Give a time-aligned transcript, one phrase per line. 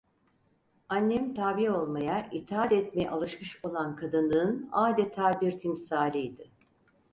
[0.89, 6.51] Annem, tabi olmaya, itaat etmeye alışmış olan kadınlığın adeta bir timsaliydi.